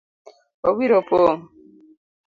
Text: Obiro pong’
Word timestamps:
Obiro 0.69 0.99
pong’ 1.09 1.39